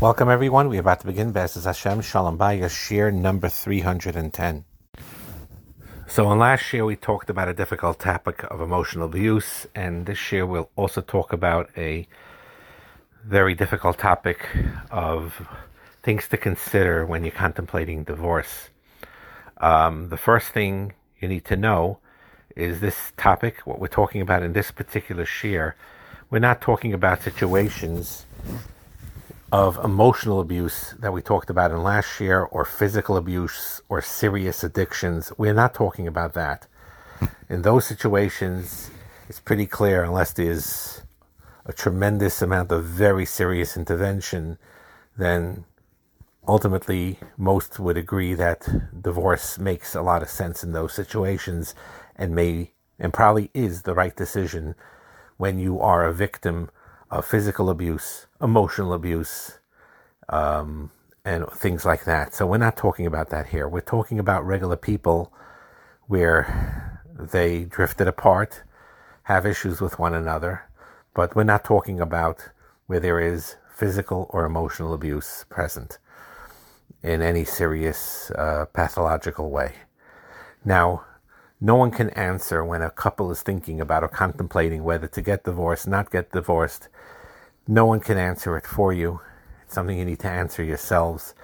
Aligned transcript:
Welcome, 0.00 0.28
everyone. 0.28 0.68
We're 0.68 0.78
about 0.78 1.00
to 1.00 1.06
begin 1.06 1.32
B'ezras 1.32 1.64
Hashem 1.64 2.02
Shalom 2.02 2.38
Bayis 2.38 2.70
Shiur 2.70 3.12
number 3.12 3.48
310. 3.48 4.64
So, 6.06 6.30
in 6.30 6.38
last 6.38 6.72
year, 6.72 6.84
we 6.84 6.94
talked 6.94 7.28
about 7.30 7.48
a 7.48 7.52
difficult 7.52 7.98
topic 7.98 8.44
of 8.48 8.60
emotional 8.60 9.06
abuse, 9.06 9.66
and 9.74 10.06
this 10.06 10.30
year, 10.30 10.46
we'll 10.46 10.70
also 10.76 11.00
talk 11.00 11.32
about 11.32 11.70
a 11.76 12.06
very 13.24 13.56
difficult 13.56 13.98
topic 13.98 14.46
of 14.92 15.48
things 16.04 16.28
to 16.28 16.36
consider 16.36 17.04
when 17.04 17.24
you're 17.24 17.32
contemplating 17.32 18.04
divorce. 18.04 18.68
Um, 19.56 20.10
the 20.10 20.16
first 20.16 20.50
thing 20.50 20.92
you 21.18 21.26
need 21.26 21.44
to 21.46 21.56
know 21.56 21.98
is 22.54 22.78
this 22.78 23.12
topic, 23.16 23.66
what 23.66 23.80
we're 23.80 23.88
talking 23.88 24.20
about 24.20 24.44
in 24.44 24.52
this 24.52 24.70
particular 24.70 25.24
shiur. 25.24 25.72
We're 26.30 26.38
not 26.38 26.60
talking 26.60 26.94
about 26.94 27.20
situations 27.20 28.26
of 29.50 29.82
emotional 29.82 30.40
abuse 30.40 30.94
that 30.98 31.12
we 31.12 31.22
talked 31.22 31.50
about 31.50 31.70
in 31.70 31.82
last 31.82 32.20
year, 32.20 32.42
or 32.42 32.64
physical 32.64 33.16
abuse, 33.16 33.80
or 33.88 34.02
serious 34.02 34.62
addictions. 34.62 35.32
We're 35.38 35.54
not 35.54 35.74
talking 35.74 36.06
about 36.06 36.34
that. 36.34 36.66
Hmm. 37.18 37.26
In 37.48 37.62
those 37.62 37.86
situations, 37.86 38.90
it's 39.28 39.40
pretty 39.40 39.66
clear, 39.66 40.04
unless 40.04 40.32
there's 40.32 41.02
a 41.64 41.72
tremendous 41.72 42.42
amount 42.42 42.72
of 42.72 42.84
very 42.84 43.26
serious 43.26 43.76
intervention, 43.76 44.58
then 45.16 45.64
ultimately 46.46 47.18
most 47.36 47.78
would 47.78 47.96
agree 47.96 48.34
that 48.34 48.66
divorce 49.02 49.58
makes 49.58 49.94
a 49.94 50.02
lot 50.02 50.22
of 50.22 50.30
sense 50.30 50.64
in 50.64 50.72
those 50.72 50.94
situations 50.94 51.74
and 52.16 52.34
may 52.34 52.72
and 52.98 53.12
probably 53.12 53.50
is 53.54 53.82
the 53.82 53.94
right 53.94 54.16
decision 54.16 54.74
when 55.36 55.58
you 55.58 55.78
are 55.78 56.04
a 56.04 56.12
victim 56.12 56.70
of 57.10 57.24
physical 57.24 57.70
abuse, 57.70 58.26
emotional 58.40 58.92
abuse, 58.92 59.58
um, 60.28 60.90
and 61.24 61.46
things 61.50 61.84
like 61.84 62.04
that. 62.04 62.34
So 62.34 62.46
we're 62.46 62.58
not 62.58 62.76
talking 62.76 63.06
about 63.06 63.30
that 63.30 63.48
here. 63.48 63.68
We're 63.68 63.80
talking 63.80 64.18
about 64.18 64.46
regular 64.46 64.76
people 64.76 65.32
where 66.06 67.02
they 67.18 67.64
drifted 67.64 68.08
apart, 68.08 68.62
have 69.24 69.44
issues 69.44 69.80
with 69.80 69.98
one 69.98 70.14
another, 70.14 70.62
but 71.14 71.34
we're 71.36 71.44
not 71.44 71.64
talking 71.64 72.00
about 72.00 72.48
where 72.86 73.00
there 73.00 73.20
is 73.20 73.56
physical 73.74 74.26
or 74.30 74.44
emotional 74.44 74.94
abuse 74.94 75.44
present 75.48 75.98
in 77.02 77.22
any 77.22 77.44
serious 77.44 78.30
uh, 78.32 78.64
pathological 78.72 79.50
way. 79.50 79.74
Now, 80.64 81.04
no 81.60 81.74
one 81.74 81.90
can 81.90 82.10
answer 82.10 82.64
when 82.64 82.82
a 82.82 82.90
couple 82.90 83.30
is 83.30 83.42
thinking 83.42 83.80
about 83.80 84.02
or 84.02 84.08
contemplating 84.08 84.84
whether 84.84 85.08
to 85.08 85.22
get 85.22 85.44
divorced, 85.44 85.86
not 85.88 86.10
get 86.10 86.32
divorced. 86.32 86.88
No 87.68 87.86
one 87.86 88.00
can 88.00 88.18
answer 88.18 88.56
it 88.56 88.66
for 88.66 88.92
you. 88.92 89.20
It's 89.62 89.74
something 89.74 89.98
you 89.98 90.06
need 90.06 90.20
to 90.20 90.30
answer 90.30 90.64
yourselves. 90.64 91.34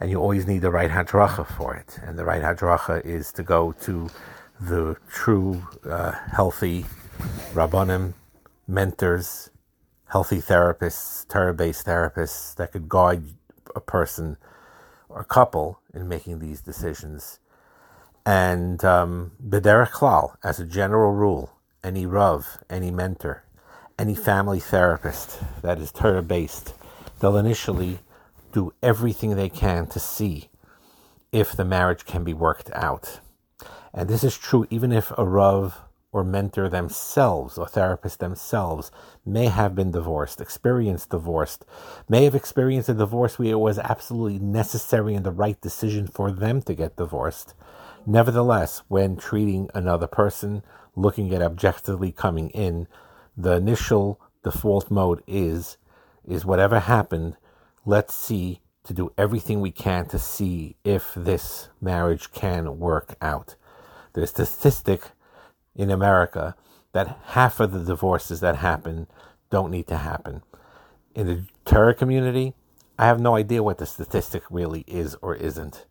And 0.00 0.10
you 0.10 0.20
always 0.20 0.46
need 0.46 0.62
the 0.62 0.70
right 0.70 0.90
hadracha 0.90 1.46
for 1.46 1.74
it. 1.74 1.98
And 2.02 2.18
the 2.18 2.24
right 2.24 2.42
hadracha 2.42 3.04
is 3.04 3.32
to 3.32 3.42
go 3.42 3.72
to 3.82 4.08
the 4.60 4.96
true, 5.10 5.66
uh, 5.84 6.12
healthy 6.12 6.86
rabbanim, 7.52 8.14
mentors, 8.68 9.50
healthy 10.06 10.38
therapists, 10.38 11.28
Torah-based 11.28 11.84
therapists 11.84 12.54
that 12.56 12.72
could 12.72 12.88
guide 12.88 13.24
a 13.74 13.80
person 13.80 14.38
or 15.08 15.20
a 15.20 15.24
couple 15.24 15.80
in 15.92 16.08
making 16.08 16.38
these 16.38 16.60
decisions 16.62 17.40
and 18.26 18.84
um, 18.84 19.32
Bederech 19.46 19.90
Klal, 19.90 20.36
as 20.42 20.58
a 20.58 20.64
general 20.64 21.12
rule, 21.12 21.52
any 21.82 22.06
Rav, 22.06 22.58
any 22.70 22.90
mentor, 22.90 23.43
any 23.98 24.14
family 24.14 24.60
therapist 24.60 25.40
that 25.62 25.78
is 25.78 25.92
Torah 25.92 26.22
based, 26.22 26.74
they'll 27.20 27.36
initially 27.36 27.98
do 28.52 28.72
everything 28.82 29.34
they 29.34 29.48
can 29.48 29.86
to 29.88 30.00
see 30.00 30.48
if 31.32 31.52
the 31.52 31.64
marriage 31.64 32.04
can 32.04 32.24
be 32.24 32.34
worked 32.34 32.70
out. 32.72 33.20
And 33.92 34.08
this 34.08 34.24
is 34.24 34.36
true 34.36 34.66
even 34.70 34.92
if 34.92 35.12
a 35.16 35.24
Rav 35.24 35.78
or 36.12 36.22
mentor 36.22 36.68
themselves 36.68 37.58
or 37.58 37.66
therapist 37.66 38.20
themselves 38.20 38.92
may 39.26 39.46
have 39.46 39.74
been 39.74 39.90
divorced, 39.90 40.40
experienced 40.40 41.10
divorced, 41.10 41.64
may 42.08 42.24
have 42.24 42.34
experienced 42.36 42.88
a 42.88 42.94
divorce 42.94 43.38
where 43.38 43.48
it 43.48 43.58
was 43.58 43.78
absolutely 43.80 44.38
necessary 44.38 45.14
and 45.14 45.26
the 45.26 45.32
right 45.32 45.60
decision 45.60 46.06
for 46.06 46.30
them 46.30 46.62
to 46.62 46.74
get 46.74 46.96
divorced 46.96 47.54
Nevertheless, 48.06 48.82
when 48.88 49.16
treating 49.16 49.70
another 49.74 50.06
person, 50.06 50.62
looking 50.94 51.32
at 51.32 51.40
objectively 51.40 52.12
coming 52.12 52.50
in, 52.50 52.86
the 53.36 53.56
initial 53.56 54.20
default 54.42 54.90
mode 54.90 55.22
is 55.26 55.76
is 56.26 56.44
whatever 56.44 56.80
happened, 56.80 57.36
let's 57.84 58.14
see 58.14 58.60
to 58.84 58.94
do 58.94 59.12
everything 59.16 59.60
we 59.60 59.70
can 59.70 60.06
to 60.06 60.18
see 60.18 60.76
if 60.84 61.12
this 61.16 61.68
marriage 61.80 62.32
can 62.32 62.78
work 62.78 63.14
out. 63.20 63.56
There's 64.12 64.38
a 64.38 64.46
statistic 64.46 65.02
in 65.74 65.90
America 65.90 66.54
that 66.92 67.18
half 67.28 67.60
of 67.60 67.72
the 67.72 67.82
divorces 67.82 68.40
that 68.40 68.56
happen 68.56 69.06
don't 69.50 69.70
need 69.70 69.86
to 69.88 69.98
happen. 69.98 70.42
In 71.14 71.26
the 71.26 71.44
Torah 71.64 71.94
community, 71.94 72.54
I 72.98 73.06
have 73.06 73.20
no 73.20 73.36
idea 73.36 73.62
what 73.62 73.78
the 73.78 73.86
statistic 73.86 74.42
really 74.50 74.84
is 74.86 75.16
or 75.20 75.34
isn't. 75.34 75.86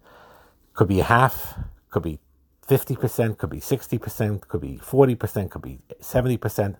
Could 0.73 0.87
be 0.87 0.99
half, 0.99 1.59
could 1.89 2.03
be 2.03 2.19
50%, 2.67 3.37
could 3.37 3.49
be 3.49 3.59
60%, 3.59 4.47
could 4.47 4.61
be 4.61 4.77
40%, 4.77 5.49
could 5.51 5.61
be 5.61 5.79
70%. 6.01 6.77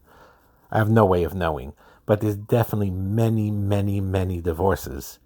I 0.74 0.80
have 0.80 0.90
no 0.90 1.06
way 1.06 1.24
of 1.24 1.34
knowing. 1.34 1.72
But 2.06 2.20
there's 2.20 2.36
definitely 2.36 2.92
many, 2.92 3.50
many, 3.50 4.02
many 4.02 4.42
divorces 4.42 5.20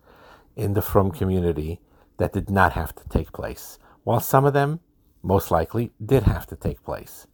in 0.55 0.73
the 0.73 0.83
Frum 0.83 1.09
community 1.09 1.79
that 2.17 2.33
did 2.33 2.51
not 2.51 2.73
have 2.73 2.93
to 2.95 3.09
take 3.09 3.31
place, 3.31 3.79
while 4.03 4.19
some 4.19 4.45
of 4.45 4.53
them, 4.53 4.79
most 5.23 5.49
likely, 5.49 5.91
did 6.03 6.23
have 6.23 6.45
to 6.47 6.55
take 6.55 6.83
place. 6.83 7.25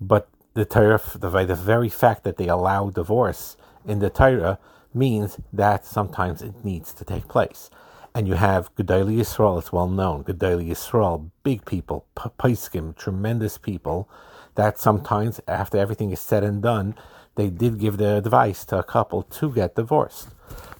But 0.00 0.28
the 0.54 0.64
Torah, 0.64 1.00
the, 1.14 1.28
the 1.44 1.54
very 1.54 1.88
fact 1.88 2.24
that 2.24 2.36
they 2.38 2.48
allow 2.48 2.90
divorce 2.90 3.56
in 3.84 4.00
the 4.00 4.10
Torah 4.10 4.58
means 4.92 5.38
that 5.52 5.84
sometimes 5.84 6.42
it 6.42 6.64
needs 6.64 6.92
to 6.94 7.04
take 7.04 7.28
place 7.28 7.70
and 8.16 8.26
you 8.26 8.32
have 8.32 8.74
Gedolei 8.76 9.18
Yisrael, 9.18 9.58
it's 9.58 9.72
well 9.72 9.90
known. 9.90 10.24
Gedolei 10.24 10.70
Yisrael, 10.70 11.30
big 11.42 11.66
people, 11.66 12.06
Poskim, 12.16 12.96
tremendous 12.96 13.58
people, 13.58 14.08
that 14.54 14.78
sometimes, 14.78 15.38
after 15.46 15.76
everything 15.76 16.12
is 16.12 16.18
said 16.18 16.42
and 16.42 16.62
done, 16.62 16.94
they 17.36 17.48
did 17.48 17.78
give 17.78 17.96
their 17.96 18.16
advice 18.16 18.64
to 18.66 18.78
a 18.78 18.82
couple 18.82 19.22
to 19.22 19.52
get 19.52 19.76
divorced. 19.76 20.28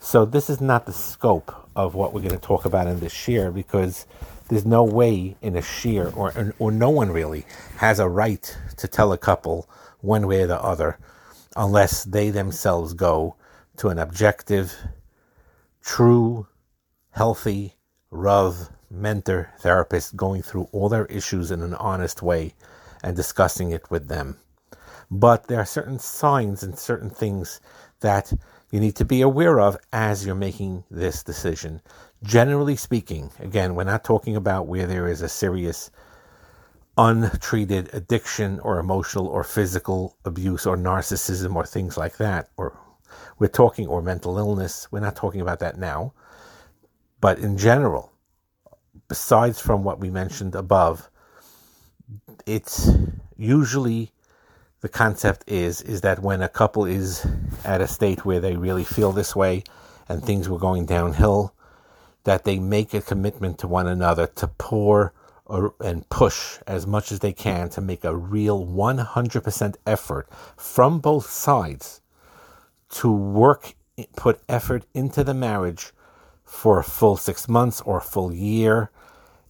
So 0.00 0.24
this 0.24 0.50
is 0.50 0.60
not 0.60 0.86
the 0.86 0.92
scope 0.92 1.54
of 1.74 1.94
what 1.94 2.12
we're 2.12 2.22
going 2.22 2.32
to 2.32 2.38
talk 2.38 2.64
about 2.64 2.86
in 2.86 3.00
this 3.00 3.12
shiur 3.12 3.54
because 3.54 4.06
there's 4.48 4.64
no 4.64 4.84
way 4.84 5.36
in 5.42 5.56
a 5.56 5.60
shiur, 5.60 6.16
or, 6.16 6.54
or 6.58 6.70
no 6.70 6.90
one 6.90 7.10
really, 7.10 7.44
has 7.78 7.98
a 7.98 8.08
right 8.08 8.56
to 8.76 8.88
tell 8.88 9.12
a 9.12 9.18
couple 9.18 9.68
one 10.00 10.26
way 10.26 10.42
or 10.42 10.46
the 10.46 10.60
other 10.60 10.98
unless 11.56 12.04
they 12.04 12.30
themselves 12.30 12.94
go 12.94 13.34
to 13.76 13.88
an 13.88 13.98
objective, 13.98 14.74
true, 15.82 16.46
healthy 17.10 17.74
Rav, 18.10 18.70
mentor, 18.90 19.52
therapist 19.60 20.16
going 20.16 20.42
through 20.42 20.68
all 20.72 20.88
their 20.88 21.06
issues 21.06 21.50
in 21.50 21.60
an 21.60 21.74
honest 21.74 22.22
way 22.22 22.54
and 23.02 23.16
discussing 23.16 23.72
it 23.72 23.90
with 23.90 24.08
them. 24.08 24.36
But 25.10 25.46
there 25.46 25.60
are 25.60 25.66
certain 25.66 25.98
signs 25.98 26.62
and 26.62 26.78
certain 26.78 27.10
things 27.10 27.60
that 28.00 28.32
you 28.70 28.80
need 28.80 28.96
to 28.96 29.04
be 29.04 29.22
aware 29.22 29.60
of 29.60 29.76
as 29.92 30.26
you're 30.26 30.34
making 30.34 30.84
this 30.90 31.22
decision. 31.22 31.80
Generally 32.22 32.76
speaking, 32.76 33.30
again, 33.38 33.74
we're 33.74 33.84
not 33.84 34.04
talking 34.04 34.36
about 34.36 34.66
where 34.66 34.86
there 34.86 35.08
is 35.08 35.22
a 35.22 35.28
serious 35.28 35.90
untreated 36.98 37.90
addiction 37.92 38.58
or 38.60 38.78
emotional 38.78 39.26
or 39.26 39.44
physical 39.44 40.16
abuse 40.24 40.66
or 40.66 40.76
narcissism 40.76 41.54
or 41.54 41.66
things 41.66 41.96
like 41.98 42.16
that 42.16 42.48
or 42.56 42.78
we're 43.38 43.48
talking 43.48 43.86
or 43.86 44.00
mental 44.00 44.38
illness 44.38 44.88
we're 44.90 44.98
not 44.98 45.14
talking 45.14 45.42
about 45.42 45.58
that 45.58 45.78
now 45.78 46.12
but 47.20 47.38
in 47.38 47.56
general, 47.56 48.12
besides 49.08 49.60
from 49.60 49.84
what 49.84 50.00
we 50.00 50.10
mentioned 50.10 50.54
above, 50.54 51.10
it's 52.46 52.90
usually 53.36 54.12
the 54.86 54.92
concept 54.92 55.42
is 55.48 55.80
is 55.80 56.02
that 56.02 56.20
when 56.20 56.40
a 56.40 56.48
couple 56.48 56.84
is 56.84 57.26
at 57.64 57.80
a 57.80 57.88
state 57.88 58.24
where 58.24 58.38
they 58.38 58.54
really 58.54 58.84
feel 58.84 59.10
this 59.10 59.34
way 59.34 59.64
and 60.08 60.22
things 60.22 60.48
were 60.48 60.60
going 60.60 60.86
downhill, 60.86 61.52
that 62.22 62.44
they 62.44 62.60
make 62.60 62.94
a 62.94 63.00
commitment 63.00 63.58
to 63.58 63.66
one 63.66 63.88
another 63.88 64.28
to 64.28 64.46
pour 64.46 65.12
or, 65.44 65.74
and 65.80 66.08
push 66.08 66.58
as 66.68 66.86
much 66.86 67.10
as 67.10 67.18
they 67.18 67.32
can 67.32 67.68
to 67.68 67.80
make 67.80 68.04
a 68.04 68.14
real 68.14 68.64
100% 68.64 69.74
effort 69.88 70.28
from 70.56 71.00
both 71.00 71.28
sides 71.28 72.00
to 72.88 73.10
work, 73.10 73.74
put 74.14 74.40
effort 74.48 74.84
into 74.94 75.24
the 75.24 75.34
marriage 75.34 75.90
for 76.44 76.78
a 76.78 76.84
full 76.84 77.16
six 77.16 77.48
months 77.48 77.80
or 77.80 77.98
a 77.98 78.08
full 78.12 78.32
year. 78.32 78.92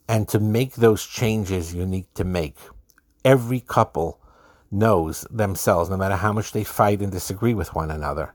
And 0.09 0.27
to 0.29 0.41
make 0.41 0.77
those 0.77 1.05
changes 1.05 1.75
you 1.75 1.85
need 1.85 2.07
to 2.15 2.25
make. 2.25 2.57
Every 3.23 3.61
couple 3.61 4.19
knows 4.71 5.27
themselves, 5.31 5.91
no 5.91 5.97
matter 5.97 6.17
how 6.17 6.33
much 6.33 6.53
they 6.53 6.65
fight 6.65 7.01
and 7.01 7.13
disagree 7.13 7.55
with 7.55 7.75
one 7.75 7.91
another, 7.91 8.35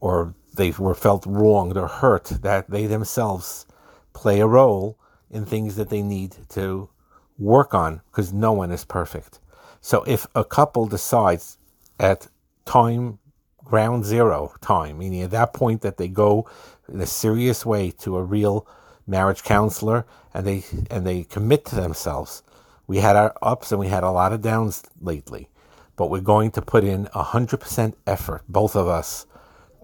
or 0.00 0.34
they 0.54 0.70
were 0.72 0.94
felt 0.94 1.24
wronged 1.26 1.76
or 1.76 1.88
hurt, 1.88 2.24
that 2.42 2.70
they 2.70 2.86
themselves 2.86 3.66
play 4.12 4.40
a 4.40 4.46
role 4.46 4.98
in 5.30 5.44
things 5.44 5.76
that 5.76 5.90
they 5.90 6.02
need 6.02 6.34
to 6.48 6.88
work 7.38 7.74
on 7.74 8.00
because 8.10 8.32
no 8.32 8.52
one 8.52 8.70
is 8.70 8.84
perfect. 8.84 9.38
So 9.80 10.02
if 10.04 10.26
a 10.34 10.44
couple 10.44 10.86
decides 10.86 11.58
at 12.00 12.26
time 12.64 13.18
ground 13.64 14.04
zero 14.04 14.54
time, 14.60 14.98
meaning 14.98 15.22
at 15.22 15.30
that 15.30 15.52
point 15.52 15.82
that 15.82 15.98
they 15.98 16.08
go 16.08 16.48
in 16.88 17.00
a 17.00 17.06
serious 17.06 17.66
way 17.66 17.90
to 17.90 18.16
a 18.16 18.22
real 18.24 18.66
marriage 19.06 19.42
counselor 19.42 20.06
and 20.34 20.46
they 20.46 20.64
and 20.90 21.06
they 21.06 21.24
commit 21.24 21.64
to 21.66 21.74
themselves. 21.76 22.42
We 22.88 22.96
had 22.98 23.16
our 23.16 23.34
ups 23.42 23.70
and 23.70 23.78
we 23.78 23.88
had 23.88 24.02
a 24.02 24.10
lot 24.10 24.32
of 24.32 24.40
downs 24.40 24.82
lately, 24.98 25.50
but 25.94 26.08
we're 26.08 26.22
going 26.22 26.50
to 26.52 26.62
put 26.62 26.84
in 26.84 27.06
a 27.14 27.22
hundred 27.22 27.58
percent 27.58 27.98
effort, 28.06 28.42
both 28.48 28.74
of 28.74 28.88
us, 28.88 29.26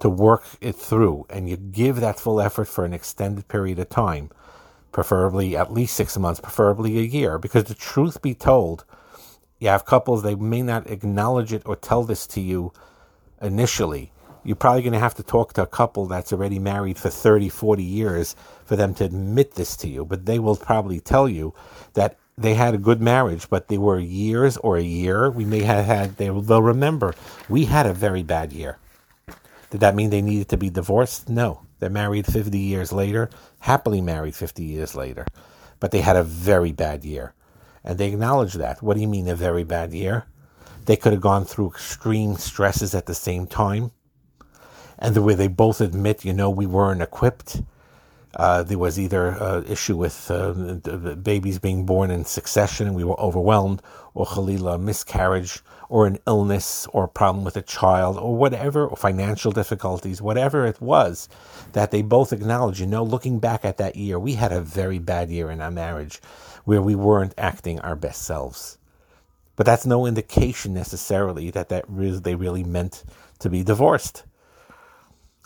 to 0.01 0.09
work 0.09 0.45
it 0.63 0.75
through. 0.75 1.27
And 1.29 1.49
you 1.49 1.59
give 1.59 1.97
that 1.97 2.19
full 2.19 2.41
effort 2.41 2.65
for 2.65 2.87
an 2.87 2.95
extended 2.95 3.47
period 3.47 3.79
of 3.79 3.91
time, 3.91 4.31
preferably 4.91 5.55
at 5.55 5.71
least 5.71 5.95
six 5.95 6.17
months, 6.17 6.41
preferably 6.41 6.99
a 6.99 7.03
year, 7.03 7.39
because 7.39 7.65
the 7.65 7.75
truth 7.75 8.23
be 8.23 8.35
told, 8.35 8.87
you 9.59 9.69
have 9.69 9.85
couples 9.85 10.23
they 10.23 10.35
may 10.35 10.63
not 10.63 10.91
acknowledge 10.91 11.53
it 11.53 11.63
or 11.67 11.77
tell 11.77 12.05
this 12.05 12.27
to 12.29 12.41
you 12.41 12.73
initially. 13.43 14.13
You're 14.45 14.57
probably 14.57 14.83
going 14.83 14.95
to 14.95 14.99
have 14.99 15.15
to 15.17 15.23
talk 15.23 15.53
to 15.55 15.63
a 15.63 15.67
couple 15.67 16.07
that's 16.07 16.33
already 16.33 16.59
married 16.59 16.99
for 16.99 17.11
30, 17.11 17.51
40 17.51 17.83
years 17.83 18.35
for 18.65 18.77
them 18.77 18.95
to 18.95 19.05
admit 19.05 19.57
this 19.57 19.77
to 19.79 19.89
you. 19.89 20.07
But 20.07 20.25
they 20.25 20.39
will 20.39 20.57
probably 20.57 21.01
tell 21.01 21.29
you 21.29 21.55
that 21.95 22.19
they 22.37 22.55
had 22.55 22.75
a 22.75 22.79
good 22.79 23.01
marriage, 23.01 23.49
but 23.49 23.69
they 23.69 23.79
were 23.79 23.99
years 23.99 24.57
or 24.59 24.77
a 24.77 24.83
year. 24.83 25.31
We 25.31 25.45
may 25.45 25.63
have 25.63 25.85
had, 25.85 26.17
they, 26.17 26.29
they'll 26.29 26.63
remember, 26.63 27.15
we 27.49 27.67
had 27.67 27.87
a 27.87 27.95
very 27.95 28.23
bad 28.23 28.53
year. 28.53 28.79
Did 29.71 29.81
that 29.81 29.95
mean 29.95 30.11
they 30.11 30.23
needed 30.23 30.49
to 30.51 30.57
be 30.57 30.71
divorced? 30.71 31.29
No. 31.29 31.61
They're 31.79 31.91
married 31.91 32.27
50 32.27 32.59
years 32.59 32.93
later, 32.93 33.29
happily 33.61 34.01
married 34.01 34.35
50 34.35 34.63
years 34.63 34.95
later. 34.95 35.27
But 35.81 35.91
they 35.91 36.01
had 36.01 36.17
a 36.17 36.25
very 36.25 36.73
bad 36.73 37.05
year. 37.05 37.35
And 37.85 37.99
they 37.99 38.09
acknowledge 38.09 38.55
that. 38.55 38.83
What 38.83 38.95
do 38.95 39.01
you 39.01 39.09
mean 39.09 39.29
a 39.29 39.37
very 39.37 39.65
bad 39.65 39.93
year? 39.93 40.27
They 40.87 40.97
could 40.97 41.13
have 41.13 41.21
gone 41.21 41.45
through 41.45 41.71
extreme 41.71 42.37
stresses 42.37 42.95
at 42.95 43.07
the 43.07 43.15
same 43.15 43.47
time. 43.47 43.91
And 44.99 45.15
the 45.15 45.23
way 45.23 45.35
they 45.35 45.49
both 45.49 45.81
admit, 45.81 46.25
you 46.25 46.33
know, 46.33 46.51
we 46.51 46.67
weren't 46.67 47.03
equipped. 47.03 47.63
Uh, 48.37 48.63
there 48.63 48.79
was 48.79 48.99
either 48.99 49.29
an 49.29 49.65
issue 49.67 49.97
with 49.97 50.31
uh, 50.31 50.53
babies 51.23 51.59
being 51.59 51.87
born 51.87 52.11
in 52.11 52.25
succession 52.25 52.87
and 52.87 52.97
we 52.97 53.05
were 53.05 53.19
overwhelmed, 53.21 53.81
or 54.15 54.27
Khalila, 54.27 54.81
miscarriage, 54.81 55.61
or 55.89 56.07
an 56.07 56.19
illness, 56.27 56.87
or 56.93 57.05
a 57.05 57.09
problem 57.09 57.45
with 57.45 57.57
a 57.57 57.63
child, 57.63 58.17
or 58.19 58.37
whatever, 58.37 58.87
or 58.87 58.97
financial 58.97 59.53
difficulties, 59.53 60.23
whatever 60.23 60.67
it 60.67 60.81
was, 60.81 61.29
that 61.73 61.91
they 61.91 62.03
both 62.03 62.33
acknowledged, 62.33 62.81
you 62.81 62.87
know, 62.87 63.05
looking 63.05 63.39
back 63.39 63.65
at 63.65 63.77
that 63.77 63.95
year, 63.97 64.19
we 64.19 64.35
had 64.35 64.53
a 64.53 64.61
very 64.61 64.99
bad 64.99 65.31
year 65.31 65.51
in 65.51 65.61
our 65.61 65.71
marriage 65.71 66.21
where 66.65 66.83
we 66.83 66.95
weren't 66.95 67.35
acting 67.39 67.79
our 67.81 67.95
best 67.95 68.23
selves. 68.23 68.79
But 69.57 69.67
that's 69.67 69.87
no 69.87 70.07
indication 70.07 70.75
necessarily 70.75 71.51
that, 71.53 71.69
that 71.69 71.85
really, 71.89 72.19
they 72.19 72.35
really 72.35 72.65
meant 72.65 73.05
to 73.41 73.51
be 73.51 73.63
divorced. 73.63 74.25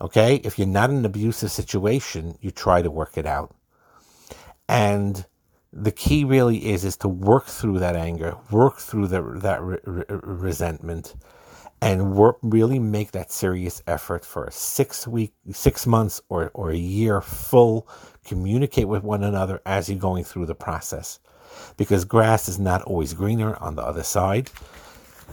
Okay? 0.01 0.37
If 0.37 0.59
you're 0.59 0.69
not 0.69 0.91
in 0.91 0.99
an 0.99 1.05
abusive 1.05 1.51
situation, 1.51 2.39
you 2.41 2.51
try 2.51 2.83
to 2.83 2.91
work 2.91 3.19
it 3.19 3.27
out. 3.27 3.55
And 4.69 5.27
the 5.73 5.93
key 5.93 6.25
really 6.25 6.71
is 6.71 6.85
is 6.85 6.97
to 6.99 7.09
work 7.09 7.47
through 7.47 7.79
that 7.81 7.97
anger, 7.97 8.37
work 8.51 8.79
through 8.79 9.09
the, 9.09 9.23
that 9.43 9.63
re- 9.63 9.79
re- 9.85 10.05
resentment, 10.09 11.15
and 11.81 12.15
work 12.17 12.39
really 12.43 12.79
make 12.79 13.13
that 13.13 13.31
serious 13.31 13.83
effort 13.87 14.25
for 14.25 14.45
a 14.45 14.53
six 14.53 15.07
week, 15.07 15.33
six 15.53 15.87
months, 15.87 16.21
or 16.29 16.51
or 16.55 16.71
a 16.71 16.77
year 16.77 17.21
full. 17.21 17.89
Communicate 18.25 18.89
with 18.89 19.03
one 19.05 19.23
another 19.25 19.61
as 19.65 19.89
you're 19.89 19.99
going 19.99 20.25
through 20.25 20.47
the 20.47 20.55
process, 20.55 21.21
because 21.77 22.05
grass 22.05 22.49
is 22.49 22.59
not 22.59 22.83
always 22.83 23.15
greener 23.15 23.57
on 23.63 23.77
the 23.77 23.83
other 23.83 24.03
side. 24.03 24.51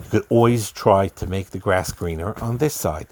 You 0.03 0.09
could 0.09 0.25
always 0.29 0.71
try 0.71 1.07
to 1.09 1.27
make 1.27 1.50
the 1.51 1.59
grass 1.59 1.91
greener 1.91 2.38
on 2.41 2.57
this 2.57 2.73
side. 2.73 3.07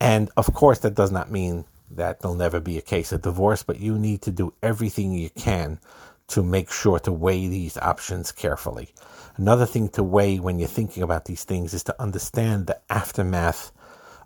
And 0.00 0.30
of 0.36 0.52
course, 0.54 0.80
that 0.80 0.94
does 0.94 1.10
not 1.10 1.30
mean 1.30 1.64
that 1.90 2.20
there'll 2.20 2.36
never 2.36 2.60
be 2.60 2.78
a 2.78 2.82
case 2.82 3.12
of 3.12 3.22
divorce, 3.22 3.62
but 3.62 3.80
you 3.80 3.98
need 3.98 4.22
to 4.22 4.30
do 4.30 4.52
everything 4.62 5.12
you 5.12 5.30
can 5.30 5.80
to 6.28 6.42
make 6.42 6.70
sure 6.70 6.98
to 7.00 7.12
weigh 7.12 7.48
these 7.48 7.78
options 7.78 8.30
carefully. 8.32 8.90
Another 9.36 9.66
thing 9.66 9.88
to 9.90 10.02
weigh 10.02 10.38
when 10.38 10.58
you're 10.58 10.68
thinking 10.68 11.02
about 11.02 11.24
these 11.24 11.44
things 11.44 11.72
is 11.72 11.84
to 11.84 12.02
understand 12.02 12.66
the 12.66 12.78
aftermath 12.90 13.72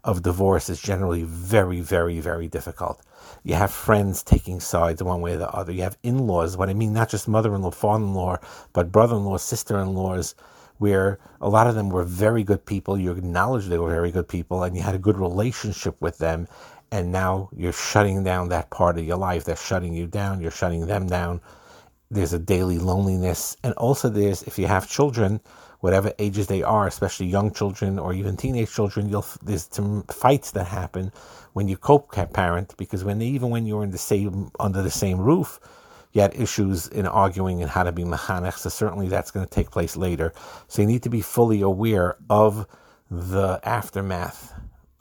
of 0.05 0.23
divorce 0.23 0.69
is 0.69 0.81
generally 0.81 1.23
very, 1.23 1.81
very, 1.81 2.19
very 2.19 2.49
difficult. 2.49 3.01
You 3.45 3.55
have 3.55 3.71
friends 3.71 4.23
taking 4.23 4.59
sides 4.59 5.03
one 5.03 5.21
way 5.21 5.35
or 5.35 5.39
the 5.39 5.51
other. 5.51 5.73
You 5.73 5.83
have 5.83 5.97
in 6.03 6.27
laws, 6.27 6.57
what 6.57 6.69
I 6.69 6.75
mean, 6.75 6.93
not 6.93 7.09
just 7.09 7.29
mother 7.29 7.55
in 7.55 7.63
law, 7.63 7.71
father 7.71 8.03
in 8.03 8.15
law, 8.15 8.39
but 8.73 8.91
brother 8.91 9.15
in 9.15 9.25
law, 9.25 9.37
sister 9.37 9.79
in 9.79 9.95
laws 9.95 10.35
where 10.83 11.21
a 11.41 11.49
lot 11.49 11.69
of 11.69 11.77
them 11.77 11.91
were 11.91 12.03
very 12.03 12.43
good 12.43 12.67
people. 12.67 12.99
You 12.99 13.13
acknowledged 13.13 13.69
they 13.69 13.79
were 13.79 13.93
very 13.93 14.11
good 14.11 14.27
people 14.27 14.65
and 14.65 14.77
you 14.77 14.83
had 14.83 14.97
a 14.97 14.99
good 14.99 15.17
relationship 15.17 15.95
with 16.03 16.19
them. 16.19 16.49
And 16.91 17.13
now 17.13 17.51
you're 17.57 17.73
shutting 17.73 18.25
down 18.25 18.49
that 18.49 18.71
part 18.71 18.99
of 18.99 19.05
your 19.05 19.17
life. 19.17 19.45
They're 19.45 19.55
shutting 19.55 19.95
you 19.95 20.09
down. 20.09 20.41
You're 20.41 20.51
shutting 20.51 20.89
them 20.89 21.07
down. 21.07 21.41
There's 22.11 22.33
a 22.33 22.39
daily 22.41 22.79
loneliness. 22.79 23.57
And 23.63 23.75
also, 23.75 24.09
there's, 24.09 24.43
if 24.43 24.59
you 24.59 24.67
have 24.67 24.91
children, 24.91 25.41
whatever 25.79 26.13
ages 26.19 26.49
they 26.49 26.65
are, 26.65 26.89
especially 26.89 27.27
young 27.27 27.55
children 27.55 28.01
or 28.01 28.13
even 28.13 28.37
teenage 28.37 28.73
children, 28.73 29.09
you'll, 29.09 29.27
there's 29.45 29.69
some 29.71 30.03
fights 30.11 30.51
that 30.51 30.67
happen 30.67 31.13
when 31.53 31.69
you 31.69 31.77
co-parent 31.77 32.77
because 32.77 33.05
when 33.05 33.21
they, 33.21 33.27
even 33.27 33.51
when 33.51 33.67
you're 33.67 33.85
in 33.85 33.93
the 33.93 33.99
same, 33.99 34.51
under 34.59 34.83
the 34.83 34.91
same 34.91 35.21
roof, 35.21 35.61
had 36.21 36.35
issues 36.35 36.89
in 36.89 37.07
arguing 37.07 37.63
and 37.63 37.71
how 37.71 37.83
to 37.83 37.93
be 37.93 38.05
mechanech, 38.05 38.59
so 38.59 38.69
certainly 38.69 39.09
that's 39.09 39.31
going 39.31 39.47
to 39.47 39.51
take 39.51 39.71
place 39.71 39.97
later. 39.97 40.33
So 40.69 40.83
you 40.83 40.89
need 40.89 41.03
to 41.05 41.11
be 41.11 41.21
fully 41.23 41.63
aware 41.63 42.17
of 42.29 42.67
the 43.11 43.61
aftermath 43.65 44.53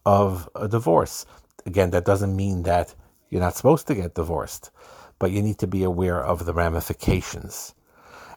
of 0.05 0.49
a 0.55 0.67
divorce. 0.67 1.25
Again, 1.65 1.91
that 1.91 2.05
doesn't 2.05 2.35
mean 2.35 2.63
that 2.63 2.95
you're 3.29 3.41
not 3.41 3.55
supposed 3.55 3.87
to 3.87 3.95
get 3.95 4.15
divorced, 4.15 4.71
but 5.19 5.31
you 5.31 5.41
need 5.41 5.59
to 5.59 5.67
be 5.67 5.83
aware 5.83 6.23
of 6.23 6.45
the 6.45 6.53
ramifications. 6.53 7.73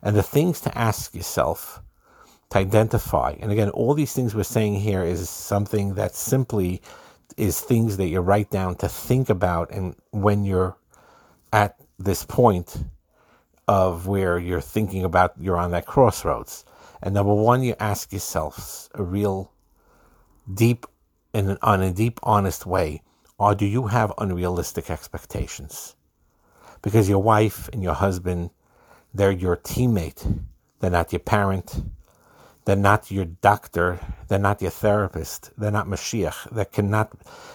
And 0.03 0.15
the 0.17 0.23
things 0.23 0.61
to 0.62 0.76
ask 0.76 1.15
yourself 1.15 1.81
to 2.50 2.59
identify. 2.59 3.35
And 3.41 3.50
again, 3.50 3.71
all 3.71 3.94
these 3.94 4.12
things 4.12 4.35
we're 4.35 4.44
saying 4.44 4.75
here 4.76 5.03
is 5.03 5.29
something 5.31 5.94
that 5.94 6.15
simply 6.15 6.82
is 7.37 7.61
things 7.61 7.97
that 7.97 8.06
you 8.06 8.21
write 8.21 8.50
down 8.50 8.76
to 8.76 8.88
think 8.88 9.29
about 9.29 9.71
and 9.71 9.97
when 10.11 10.44
you're 10.44 10.76
at 11.52 11.81
this 11.98 12.24
point 12.24 12.76
of 13.66 14.06
where 14.06 14.38
you're 14.38 14.60
thinking 14.60 15.04
about 15.04 15.34
you're 15.40 15.56
on 15.56 15.70
that 15.70 15.86
crossroads. 15.86 16.64
And 17.02 17.14
number 17.14 17.34
one, 17.34 17.62
you 17.62 17.74
ask 17.78 18.12
yourself 18.12 18.88
a 18.94 19.02
real 19.02 19.52
deep 20.52 20.86
and 21.32 21.58
on 21.62 21.82
a 21.82 21.92
deep, 21.92 22.20
honest 22.22 22.66
way, 22.66 23.02
or 23.38 23.54
do 23.54 23.66
you 23.66 23.88
have 23.88 24.12
unrealistic 24.18 24.90
expectations? 24.90 25.96
Because 26.82 27.08
your 27.08 27.22
wife 27.22 27.68
and 27.72 27.82
your 27.82 27.94
husband, 27.94 28.50
they're 29.12 29.32
your 29.32 29.56
teammate. 29.56 30.42
They're 30.80 30.90
not 30.90 31.12
your 31.12 31.20
parent. 31.20 31.82
They're 32.64 32.76
not 32.76 33.10
your 33.10 33.24
doctor. 33.24 33.98
They're 34.28 34.38
not 34.38 34.62
your 34.62 34.70
therapist. 34.70 35.50
They're 35.58 35.70
not 35.70 35.86
Mashiach. 35.86 36.50
They 36.50 36.64
cannot, 36.64 37.12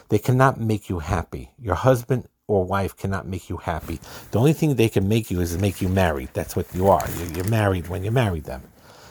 they 0.09 0.19
cannot 0.19 0.59
make 0.59 0.89
you 0.89 0.99
happy. 0.99 1.51
Your 1.57 1.75
husband 1.75 2.27
or 2.49 2.65
wife 2.65 2.97
cannot 2.97 3.27
make 3.27 3.49
you 3.49 3.57
happy. 3.57 3.99
The 4.31 4.39
only 4.39 4.53
thing 4.53 4.75
they 4.75 4.89
can 4.89 5.07
make 5.07 5.29
you 5.29 5.39
is 5.39 5.57
make 5.57 5.81
you 5.81 5.87
married. 5.87 6.29
That's 6.33 6.55
what 6.55 6.73
you 6.73 6.89
are. 6.89 7.05
You're 7.35 7.47
married 7.47 7.87
when 7.87 8.03
you 8.03 8.11
marry 8.11 8.39
them. 8.39 8.63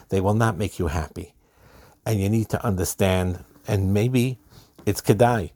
They 0.08 0.20
will 0.20 0.34
not 0.34 0.58
make 0.58 0.78
you 0.78 0.88
happy. 0.88 1.34
And 2.04 2.20
you 2.20 2.28
need 2.28 2.48
to 2.50 2.64
understand, 2.64 3.44
and 3.66 3.94
maybe 3.94 4.38
it's 4.84 5.00
kedai 5.00 5.52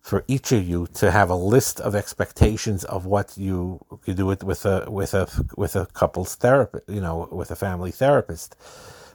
for 0.00 0.24
each 0.28 0.52
of 0.52 0.66
you 0.66 0.86
to 0.94 1.10
have 1.10 1.30
a 1.30 1.34
list 1.34 1.80
of 1.80 1.94
expectations 1.94 2.84
of 2.84 3.06
what 3.06 3.36
you 3.36 3.80
could 4.02 4.16
do 4.16 4.30
it 4.30 4.42
with 4.42 4.64
a 4.64 4.86
with 4.90 5.12
a 5.14 5.28
with 5.56 5.76
a 5.76 5.86
couple's 5.86 6.34
therapist, 6.36 6.88
you 6.88 7.00
know, 7.00 7.28
with 7.30 7.50
a 7.50 7.56
family 7.56 7.90
therapist. 7.90 8.56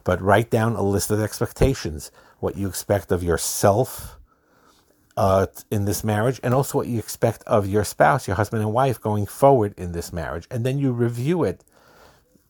But 0.03 0.21
write 0.21 0.49
down 0.51 0.75
a 0.75 0.83
list 0.83 1.09
of 1.11 1.19
expectations, 1.19 2.11
what 2.39 2.57
you 2.57 2.67
expect 2.67 3.11
of 3.11 3.23
yourself, 3.23 4.19
uh, 5.17 5.48
in 5.72 5.86
this 5.86 6.03
marriage 6.03 6.39
and 6.43 6.53
also 6.53 6.77
what 6.77 6.88
you 6.88 7.00
expect 7.00 7.43
of 7.43 7.67
your 7.67 7.84
spouse, 7.84 8.27
your 8.27 8.36
husband 8.36 8.62
and 8.62 8.74
wife 8.74 9.00
going 9.00 9.25
forward 9.25 9.74
in 9.77 9.91
this 9.91 10.12
marriage. 10.12 10.48
And 10.51 10.65
then 10.65 10.77
you 10.77 10.91
review 10.91 11.43
it 11.43 11.63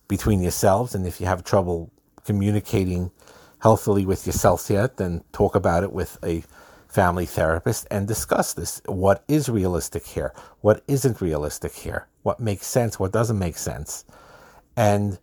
between 0.08 0.42
yourselves. 0.42 0.96
And 0.96 1.06
if 1.06 1.20
you 1.20 1.28
have 1.28 1.44
trouble 1.44 1.92
communicating 2.26 3.12
healthily 3.60 4.06
with 4.06 4.26
yourselves 4.26 4.70
yet, 4.70 4.98
then 4.98 5.24
talk 5.32 5.56
about 5.56 5.84
it 5.84 5.92
with 5.92 6.18
a 6.24 6.44
family 6.88 7.26
therapist 7.26 7.86
and 7.92 8.08
discuss 8.08 8.54
this. 8.54 8.82
What 8.86 9.24
is 9.28 9.50
realistic 9.50 10.06
here? 10.06 10.34
What 10.62 10.84
isn't 10.88 11.22
realistic 11.22 11.74
here? 11.74 12.08
What 12.24 12.40
makes 12.40 12.68
sense? 12.68 13.00
What 13.00 13.12
doesn't 13.12 13.38
make 13.38 13.58
sense? 13.58 14.06
And 14.76 15.20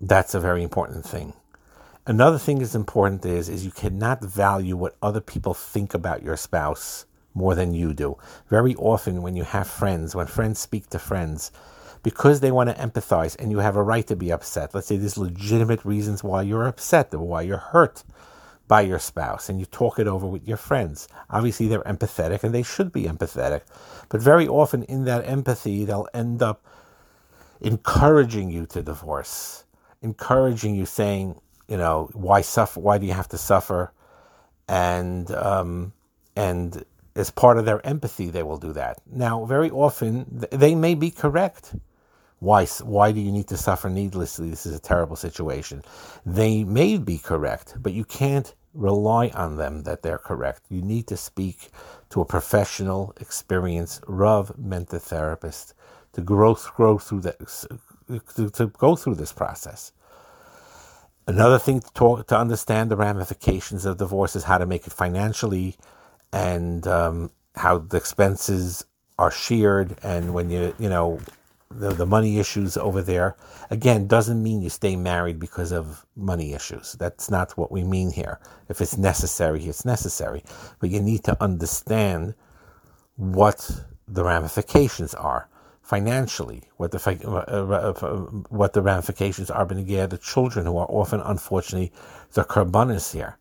that's 0.00 0.34
a 0.34 0.40
very 0.40 0.62
important 0.62 1.04
thing. 1.04 1.32
Another 2.06 2.38
thing 2.38 2.58
that's 2.58 2.74
important 2.74 3.26
is 3.26 3.48
is 3.48 3.64
you 3.64 3.70
cannot 3.70 4.24
value 4.24 4.76
what 4.76 4.96
other 5.02 5.20
people 5.20 5.52
think 5.52 5.92
about 5.92 6.22
your 6.22 6.36
spouse 6.36 7.04
more 7.34 7.54
than 7.54 7.74
you 7.74 7.92
do. 7.92 8.16
Very 8.48 8.74
often, 8.76 9.22
when 9.22 9.36
you 9.36 9.44
have 9.44 9.68
friends, 9.68 10.14
when 10.14 10.26
friends 10.26 10.58
speak 10.58 10.88
to 10.90 10.98
friends, 10.98 11.52
because 12.02 12.40
they 12.40 12.50
want 12.50 12.70
to 12.70 12.82
empathize 12.82 13.36
and 13.38 13.50
you 13.50 13.58
have 13.58 13.76
a 13.76 13.82
right 13.82 14.06
to 14.06 14.16
be 14.16 14.32
upset. 14.32 14.74
Let's 14.74 14.86
say 14.86 14.96
there's 14.96 15.18
legitimate 15.18 15.84
reasons 15.84 16.24
why 16.24 16.42
you're 16.42 16.66
upset 16.66 17.12
or 17.12 17.20
why 17.20 17.42
you're 17.42 17.58
hurt 17.58 18.02
by 18.66 18.80
your 18.80 18.98
spouse 18.98 19.50
and 19.50 19.60
you 19.60 19.66
talk 19.66 19.98
it 19.98 20.06
over 20.06 20.26
with 20.26 20.48
your 20.48 20.56
friends. 20.56 21.06
Obviously, 21.28 21.68
they're 21.68 21.82
empathetic 21.82 22.42
and 22.42 22.54
they 22.54 22.62
should 22.62 22.92
be 22.92 23.04
empathetic. 23.04 23.62
But 24.08 24.22
very 24.22 24.48
often, 24.48 24.84
in 24.84 25.04
that 25.04 25.26
empathy, 25.28 25.84
they'll 25.84 26.08
end 26.14 26.42
up 26.42 26.64
encouraging 27.60 28.50
you 28.50 28.64
to 28.66 28.82
divorce, 28.82 29.64
encouraging 30.00 30.74
you, 30.74 30.86
saying, 30.86 31.38
you 31.70 31.76
know, 31.76 32.10
why 32.12 32.42
suffer? 32.42 32.80
Why 32.80 32.98
do 32.98 33.06
you 33.06 33.12
have 33.12 33.28
to 33.28 33.38
suffer? 33.38 33.92
And, 34.68 35.30
um, 35.30 35.92
and 36.36 36.84
as 37.14 37.30
part 37.30 37.58
of 37.58 37.64
their 37.64 37.84
empathy, 37.86 38.28
they 38.28 38.42
will 38.42 38.58
do 38.58 38.72
that. 38.72 39.00
Now, 39.10 39.44
very 39.44 39.70
often, 39.70 40.46
they 40.50 40.74
may 40.74 40.94
be 40.94 41.10
correct. 41.10 41.76
Why, 42.40 42.66
why 42.66 43.12
do 43.12 43.20
you 43.20 43.30
need 43.30 43.48
to 43.48 43.56
suffer 43.56 43.88
needlessly? 43.88 44.50
This 44.50 44.66
is 44.66 44.74
a 44.74 44.80
terrible 44.80 45.16
situation. 45.16 45.82
They 46.26 46.64
may 46.64 46.98
be 46.98 47.18
correct, 47.18 47.76
but 47.80 47.92
you 47.92 48.04
can't 48.04 48.52
rely 48.74 49.28
on 49.28 49.56
them 49.56 49.82
that 49.82 50.02
they're 50.02 50.18
correct. 50.18 50.62
You 50.70 50.82
need 50.82 51.06
to 51.08 51.16
speak 51.16 51.70
to 52.10 52.20
a 52.20 52.24
professional, 52.24 53.14
experienced 53.20 54.02
Rav 54.08 54.58
mentor 54.58 54.98
therapist 54.98 55.74
to 56.14 56.20
grow, 56.20 56.54
grow 56.76 56.98
through 56.98 57.20
that, 57.20 57.38
to, 58.36 58.50
to 58.50 58.66
go 58.66 58.96
through 58.96 59.16
this 59.16 59.32
process. 59.32 59.92
Another 61.26 61.58
thing 61.58 61.80
to 61.80 61.92
talk, 61.92 62.26
to 62.28 62.38
understand 62.38 62.90
the 62.90 62.96
ramifications 62.96 63.84
of 63.84 63.98
divorce 63.98 64.34
is 64.34 64.44
how 64.44 64.58
to 64.58 64.66
make 64.66 64.86
it 64.86 64.92
financially 64.92 65.76
and 66.32 66.86
um, 66.86 67.30
how 67.56 67.78
the 67.78 67.96
expenses 67.96 68.84
are 69.18 69.30
shared 69.30 69.96
and 70.02 70.32
when 70.32 70.50
you 70.50 70.74
you 70.78 70.88
know 70.88 71.20
the, 71.70 71.90
the 71.90 72.06
money 72.06 72.38
issues 72.38 72.76
over 72.76 73.02
there. 73.02 73.36
Again, 73.70 74.06
doesn't 74.06 74.42
mean 74.42 74.62
you 74.62 74.70
stay 74.70 74.96
married 74.96 75.38
because 75.38 75.72
of 75.72 76.04
money 76.16 76.52
issues. 76.52 76.96
That's 76.98 77.30
not 77.30 77.56
what 77.56 77.70
we 77.70 77.84
mean 77.84 78.10
here. 78.10 78.40
If 78.68 78.80
it's 78.80 78.98
necessary, 78.98 79.64
it's 79.64 79.84
necessary. 79.84 80.42
But 80.80 80.90
you 80.90 81.00
need 81.00 81.24
to 81.24 81.40
understand 81.42 82.34
what 83.16 83.70
the 84.08 84.24
ramifications 84.24 85.14
are 85.14 85.48
financially, 85.82 86.62
what 86.76 86.92
the 86.92 87.18
uh, 87.26 87.30
uh, 87.30 88.06
uh, 88.06 88.16
what 88.48 88.72
the 88.72 88.82
ramifications 88.82 89.50
are 89.50 89.66
being 89.66 89.84
the 89.86 90.18
children 90.18 90.66
who 90.66 90.76
are 90.76 90.86
often, 90.88 91.20
unfortunately, 91.20 91.92
the 92.32 92.44
korbanos 92.44 93.12
here. 93.12 93.36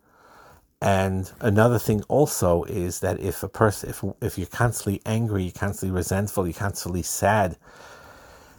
And 0.82 1.32
another 1.42 1.78
thing 1.78 2.04
also 2.08 2.64
is 2.64 3.02
that 3.02 3.20
if 3.20 3.44
a 3.44 3.50
person, 3.50 3.90
if 3.90 4.04
if 4.22 4.38
you're 4.38 4.48
constantly 4.48 5.02
angry, 5.06 5.44
you're 5.44 5.52
constantly 5.52 5.96
resentful, 5.96 6.48
you're 6.48 6.54
constantly 6.54 7.04
sad, 7.04 7.58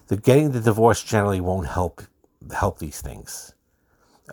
the 0.08 0.16
getting 0.16 0.52
the 0.52 0.60
divorce 0.60 1.02
generally 1.02 1.40
won't 1.40 1.68
help 1.68 2.02
help 2.54 2.78
these 2.78 3.00
things. 3.00 3.54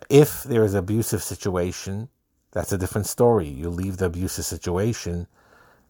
If 0.09 0.43
there 0.43 0.63
is 0.63 0.73
an 0.73 0.79
abusive 0.79 1.23
situation, 1.23 2.09
that's 2.51 2.71
a 2.71 2.77
different 2.77 3.07
story. 3.07 3.47
You 3.47 3.69
leave 3.69 3.97
the 3.97 4.05
abusive 4.05 4.45
situation, 4.45 5.27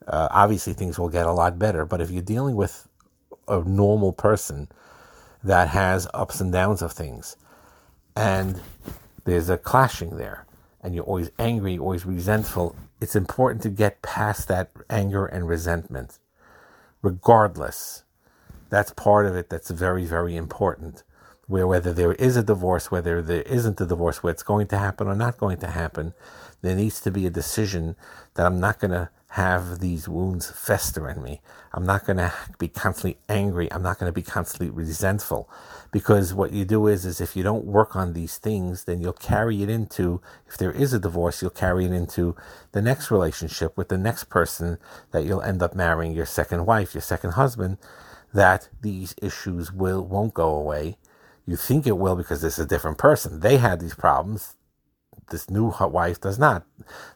uh, 0.08 0.28
obviously 0.32 0.74
things 0.74 0.98
will 0.98 1.10
get 1.10 1.26
a 1.26 1.32
lot 1.32 1.58
better. 1.58 1.86
But 1.86 2.02
if 2.02 2.12
you're 2.12 2.22
dealing 2.22 2.56
with 2.56 2.88
a 3.48 3.64
normal 3.64 4.14
person 4.14 4.68
that 5.44 5.70
has 5.70 6.08
ups 6.14 6.42
and 6.42 6.52
downs 6.52 6.82
of 6.82 6.92
things, 6.92 7.36
and 8.16 8.62
there's 9.26 9.50
a 9.50 9.58
clashing 9.58 10.18
there, 10.18 10.46
and 10.82 10.96
you're 10.96 11.04
always 11.04 11.32
angry, 11.38 11.78
always 11.78 12.06
resentful, 12.06 12.76
it's 13.00 13.16
important 13.16 13.62
to 13.64 13.70
get 13.70 14.02
past 14.02 14.48
that 14.48 14.72
anger 14.90 15.26
and 15.26 15.48
resentment, 15.48 16.20
regardless. 17.02 18.04
That's 18.70 18.92
part 18.92 19.26
of 19.26 19.36
it 19.36 19.50
that's 19.50 19.70
very, 19.70 20.06
very 20.06 20.36
important. 20.36 21.04
Where 21.46 21.68
whether 21.68 21.94
there 21.94 22.14
is 22.14 22.36
a 22.36 22.44
divorce, 22.44 22.92
whether 22.92 23.22
there 23.22 23.44
isn't 23.44 23.80
a 23.80 23.86
divorce, 23.86 24.22
whether 24.22 24.34
it's 24.34 24.44
going 24.44 24.68
to 24.68 24.78
happen 24.78 25.08
or 25.08 25.16
not 25.16 25.38
going 25.38 25.58
to 25.60 25.68
happen, 25.68 26.14
there 26.62 26.76
needs 26.76 27.00
to 27.02 27.12
be 27.12 27.26
a 27.26 27.30
decision 27.30 27.96
that 28.34 28.46
I'm 28.46 28.60
not 28.60 28.80
going 28.80 28.92
to 28.92 29.10
have 29.32 29.80
these 29.80 30.08
wounds 30.08 30.50
fester 30.50 31.10
in 31.10 31.22
me. 31.22 31.42
I'm 31.74 31.86
not 31.86 32.06
going 32.06 32.18
to 32.18 32.32
be 32.58 32.70
constantly 32.70 33.20
angry. 33.28 33.72
I'm 33.72 33.84
not 33.84 34.00
going 34.00 34.10
to 34.10 34.16
be 34.16 34.24
constantly 34.24 34.70
resentful 34.70 35.50
because 35.92 36.34
what 36.34 36.54
you 36.54 36.64
do 36.64 36.88
is, 36.88 37.06
is 37.06 37.20
if 37.20 37.36
you 37.36 37.44
don't 37.44 37.66
work 37.66 37.96
on 37.96 38.14
these 38.14 38.38
things, 38.38 38.86
then 38.86 39.02
you'll 39.02 39.14
carry 39.14 39.62
it 39.62 39.70
into, 39.70 40.22
if 40.48 40.58
there 40.58 40.72
is 40.72 40.94
a 40.94 41.00
divorce, 41.00 41.42
you'll 41.42 41.52
carry 41.52 41.86
it 41.86 41.92
into 41.92 42.36
the 42.72 42.82
next 42.82 43.12
relationship 43.12 43.76
with 43.78 43.90
the 43.90 43.98
next 43.98 44.26
person 44.26 44.78
that 45.12 45.26
you'll 45.26 45.42
end 45.42 45.62
up 45.62 45.76
marrying, 45.76 46.14
your 46.14 46.26
second 46.26 46.66
wife, 46.66 46.94
your 46.94 47.02
second 47.02 47.32
husband, 47.32 47.78
that 48.34 48.70
these 48.82 49.14
issues 49.22 49.72
will 49.72 50.06
won't 50.06 50.34
go 50.34 50.50
away. 50.50 50.98
You 51.46 51.58
think 51.58 51.86
it 51.86 51.98
will 51.98 52.16
because 52.16 52.42
this 52.42 52.58
is 52.58 52.66
a 52.66 52.68
different 52.68 52.98
person. 52.98 53.42
They 53.42 53.58
had 53.58 53.80
these 53.80 53.96
problems. 53.96 54.56
This 55.32 55.50
new 55.50 55.74
wife 55.80 56.22
does 56.22 56.40
not. 56.40 56.66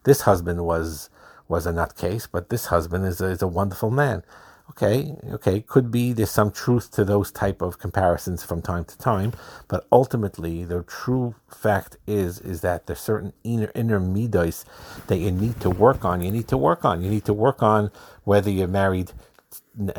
This 0.03 0.21
husband 0.21 0.65
was 0.65 1.09
was 1.51 1.67
a 1.67 1.73
nutcase, 1.73 2.27
but 2.31 2.49
this 2.49 2.67
husband 2.67 3.05
is 3.05 3.21
a, 3.21 3.27
is 3.27 3.43
a 3.43 3.47
wonderful 3.47 3.91
man. 3.91 4.23
Okay, 4.71 5.17
okay, 5.31 5.61
could 5.61 5.91
be 5.91 6.13
there's 6.13 6.31
some 6.31 6.51
truth 6.51 6.91
to 6.93 7.05
those 7.05 7.31
type 7.31 7.61
of 7.61 7.79
comparisons 7.79 8.43
from 8.43 8.61
time 8.63 8.85
to 8.85 8.97
time, 8.97 9.33
but 9.67 9.85
ultimately 9.91 10.65
the 10.65 10.83
true 10.83 11.35
fact 11.49 11.97
is 12.07 12.39
is 12.39 12.61
that 12.61 12.87
there's 12.87 13.01
certain 13.01 13.33
inner 13.43 13.71
inner 13.75 13.99
midos 13.99 14.65
that 15.07 15.17
you 15.17 15.31
need 15.31 15.59
to 15.61 15.69
work 15.69 16.05
on. 16.05 16.21
You 16.21 16.31
need 16.31 16.47
to 16.49 16.57
work 16.57 16.85
on. 16.85 17.03
You 17.03 17.11
need 17.11 17.25
to 17.25 17.33
work 17.33 17.61
on 17.61 17.91
whether 18.23 18.49
you're 18.49 18.69
married 18.69 19.11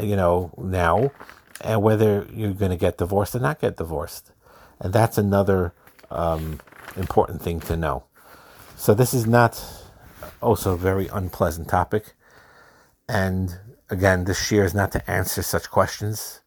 you 0.01 0.17
know, 0.17 0.53
now, 0.59 1.13
and 1.61 1.83
whether 1.83 2.27
you're 2.33 2.55
going 2.55 2.71
to 2.73 2.79
get 2.79 2.99
divorced 2.99 3.35
or 3.35 3.41
not 3.41 3.61
get 3.61 3.77
divorced. 3.77 4.33
And 4.81 4.93
that's 4.93 5.19
another 5.19 5.75
um, 6.11 6.61
important 6.97 7.43
thing 7.43 7.61
to 7.63 7.77
know. 7.77 8.05
So 8.77 8.95
this 8.95 9.15
is 9.15 9.27
not 9.27 9.65
also 10.43 10.75
a 10.75 10.79
very 10.79 11.09
unpleasant 11.09 11.69
topic. 11.69 12.15
And 13.09 13.59
again, 13.91 14.25
this 14.25 14.51
year 14.53 14.65
is 14.65 14.75
not 14.75 14.93
to 14.93 15.11
answer 15.11 15.43
such 15.43 15.71
questions. 15.71 16.41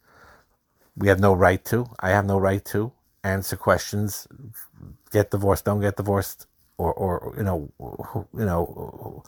We 0.96 1.08
have 1.10 1.20
no 1.20 1.34
right 1.34 1.64
to. 1.66 1.88
I 2.00 2.10
have 2.10 2.26
no 2.26 2.38
right 2.40 2.64
to 2.66 2.94
answer 3.24 3.58
questions. 3.58 4.28
Get 5.12 5.32
divorced, 5.32 5.66
don't 5.66 5.82
get 5.82 5.98
divorced, 5.98 6.48
or, 6.78 6.94
or 6.94 7.36
you 7.38 7.44
know, 7.44 7.72
you 8.38 8.46
know, 8.46 9.24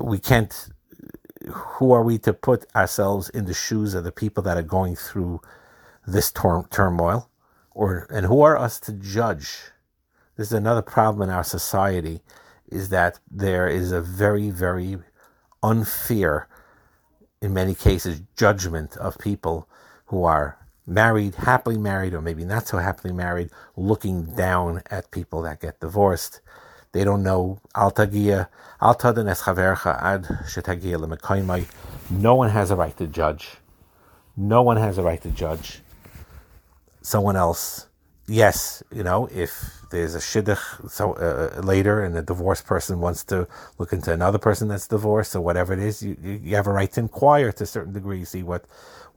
we 0.00 0.18
can't 0.18 0.68
who 1.48 1.92
are 1.92 2.02
we 2.02 2.18
to 2.18 2.32
put 2.32 2.66
ourselves 2.76 3.28
in 3.30 3.46
the 3.46 3.54
shoes 3.54 3.94
of 3.94 4.04
the 4.04 4.12
people 4.12 4.42
that 4.44 4.56
are 4.56 4.62
going 4.62 4.96
through 4.96 5.40
this 6.06 6.30
tor- 6.32 6.66
turmoil 6.70 7.30
or 7.72 8.06
and 8.10 8.26
who 8.26 8.42
are 8.42 8.56
us 8.58 8.80
to 8.80 8.92
judge 8.92 9.72
this 10.36 10.48
is 10.48 10.52
another 10.52 10.82
problem 10.82 11.28
in 11.28 11.34
our 11.34 11.44
society 11.44 12.20
is 12.72 12.88
that 12.88 13.18
there 13.30 13.68
is 13.68 13.92
a 13.92 14.00
very 14.00 14.50
very 14.50 14.98
unfair 15.62 16.48
in 17.40 17.52
many 17.52 17.74
cases 17.74 18.22
judgment 18.36 18.96
of 18.96 19.18
people 19.18 19.68
who 20.06 20.24
are 20.24 20.58
married 20.86 21.34
happily 21.36 21.78
married 21.78 22.14
or 22.14 22.20
maybe 22.20 22.44
not 22.44 22.66
so 22.66 22.78
happily 22.78 23.12
married 23.12 23.50
looking 23.76 24.34
down 24.34 24.82
at 24.90 25.10
people 25.10 25.42
that 25.42 25.60
get 25.60 25.78
divorced 25.80 26.40
they 26.92 27.04
don't 27.04 27.22
know. 27.22 27.58
Ad. 27.74 27.96
No 32.10 32.34
one 32.34 32.50
has 32.50 32.70
a 32.70 32.76
right 32.76 32.96
to 32.98 33.06
judge. 33.06 33.50
No 34.36 34.62
one 34.62 34.76
has 34.76 34.98
a 34.98 35.02
right 35.02 35.22
to 35.22 35.30
judge 35.30 35.80
someone 37.00 37.36
else. 37.36 37.86
Yes, 38.26 38.82
you 38.90 39.02
know, 39.02 39.28
if 39.34 39.82
there's 39.90 40.14
a 40.14 40.18
shidduch 40.18 40.90
so 40.90 41.12
uh, 41.14 41.60
later 41.60 42.02
and 42.04 42.14
the 42.16 42.22
divorced 42.22 42.66
person 42.66 43.00
wants 43.00 43.24
to 43.24 43.48
look 43.78 43.92
into 43.92 44.12
another 44.12 44.38
person 44.38 44.68
that's 44.68 44.88
divorced 44.88 45.36
or 45.36 45.42
whatever 45.42 45.74
it 45.74 45.80
is, 45.80 46.02
you, 46.02 46.16
you 46.22 46.56
have 46.56 46.66
a 46.66 46.72
right 46.72 46.90
to 46.92 47.00
inquire 47.00 47.52
to 47.52 47.64
a 47.64 47.66
certain 47.66 47.92
degree, 47.92 48.24
see 48.24 48.42
what, 48.42 48.64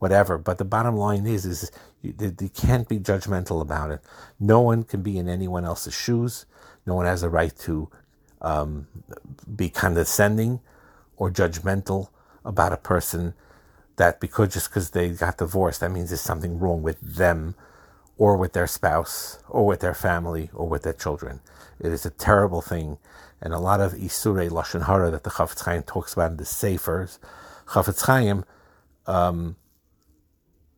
whatever. 0.00 0.38
But 0.38 0.58
the 0.58 0.66
bottom 0.66 0.96
line 0.96 1.26
is, 1.26 1.46
is 1.46 1.70
you, 2.02 2.14
you 2.20 2.50
can't 2.50 2.88
be 2.88 2.98
judgmental 2.98 3.62
about 3.62 3.92
it. 3.92 4.00
No 4.40 4.60
one 4.60 4.82
can 4.82 5.02
be 5.02 5.18
in 5.18 5.28
anyone 5.28 5.64
else's 5.64 5.94
shoes. 5.94 6.44
No 6.84 6.94
one 6.94 7.06
has 7.06 7.22
a 7.22 7.30
right 7.30 7.56
to 7.60 7.88
um, 8.42 8.88
be 9.56 9.70
condescending 9.70 10.60
or 11.16 11.30
judgmental 11.30 12.10
about 12.44 12.72
a 12.72 12.76
person 12.76 13.34
that 13.96 14.20
because 14.20 14.52
just 14.52 14.68
because 14.68 14.90
they 14.90 15.10
got 15.10 15.38
divorced, 15.38 15.80
that 15.80 15.90
means 15.90 16.10
there's 16.10 16.20
something 16.20 16.58
wrong 16.58 16.82
with 16.82 17.00
them 17.00 17.54
or 18.18 18.36
with 18.36 18.52
their 18.52 18.66
spouse 18.66 19.38
or 19.48 19.66
with 19.66 19.80
their 19.80 19.94
family 19.94 20.50
or 20.54 20.68
with 20.68 20.82
their 20.82 20.92
children. 20.92 21.40
It 21.80 21.92
is 21.92 22.06
a 22.06 22.10
terrible 22.10 22.62
thing. 22.62 22.98
And 23.40 23.52
a 23.52 23.58
lot 23.58 23.80
of 23.80 23.92
Isurei 23.92 24.48
Lashon 24.48 24.86
Hara 24.86 25.10
that 25.10 25.24
the 25.24 25.30
Chafetz 25.30 25.64
Chaim 25.64 25.82
talks 25.82 26.14
about 26.14 26.30
in 26.32 26.36
the 26.38 26.44
Sefers, 26.44 27.18
Chafetz 27.66 28.06
Chaim, 28.06 28.44
um, 29.06 29.56